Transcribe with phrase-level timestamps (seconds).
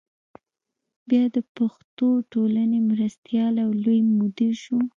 [1.09, 4.77] بیا د پښتو ټولنې مرستیال او لوی مدیر شو.